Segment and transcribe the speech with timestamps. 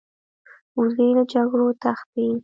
[0.77, 2.27] وزې له جګړو تښتي